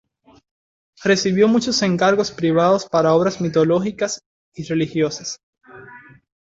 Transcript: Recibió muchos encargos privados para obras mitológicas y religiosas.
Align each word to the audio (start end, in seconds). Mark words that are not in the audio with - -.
Recibió 1.03 1.47
muchos 1.47 1.83
encargos 1.83 2.31
privados 2.31 2.87
para 2.89 3.13
obras 3.13 3.39
mitológicas 3.39 4.23
y 4.55 4.63
religiosas. 4.63 5.39